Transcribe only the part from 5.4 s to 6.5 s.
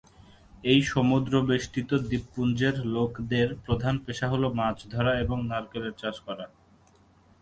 নারকেলের চাষ করা।